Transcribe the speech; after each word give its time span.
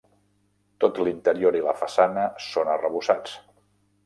Tot 0.83 1.01
l'interior 1.07 1.57
i 1.59 1.61
la 1.67 1.75
façana 1.83 2.25
són 2.47 2.73
arrebossats. 2.79 3.37